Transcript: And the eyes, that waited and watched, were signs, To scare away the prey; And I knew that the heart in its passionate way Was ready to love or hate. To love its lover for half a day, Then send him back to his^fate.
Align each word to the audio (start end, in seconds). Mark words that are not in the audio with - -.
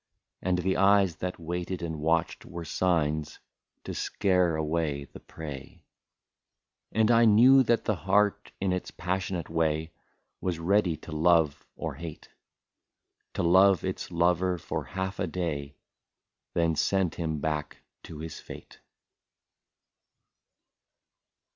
And 0.41 0.57
the 0.57 0.77
eyes, 0.77 1.17
that 1.17 1.37
waited 1.39 1.83
and 1.83 1.99
watched, 1.99 2.43
were 2.43 2.65
signs, 2.65 3.37
To 3.83 3.93
scare 3.93 4.55
away 4.55 5.03
the 5.03 5.19
prey; 5.19 5.85
And 6.91 7.11
I 7.11 7.25
knew 7.25 7.61
that 7.61 7.85
the 7.85 7.97
heart 7.97 8.51
in 8.59 8.73
its 8.73 8.89
passionate 8.89 9.47
way 9.47 9.91
Was 10.39 10.57
ready 10.57 10.97
to 10.97 11.11
love 11.11 11.67
or 11.75 11.93
hate. 11.93 12.29
To 13.35 13.43
love 13.43 13.83
its 13.85 14.09
lover 14.09 14.57
for 14.57 14.85
half 14.85 15.19
a 15.19 15.27
day, 15.27 15.75
Then 16.55 16.75
send 16.75 17.13
him 17.13 17.37
back 17.39 17.83
to 18.05 18.17
his^fate. 18.17 18.79